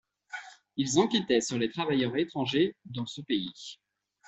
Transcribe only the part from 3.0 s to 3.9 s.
ce pays.